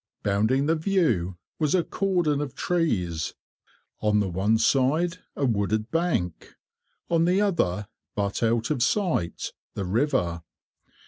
[0.23, 3.35] Bounding the view was a cordon of trees;
[3.99, 6.55] on the one side a wooded bank;
[7.07, 10.41] on the other, but out of sight, the river.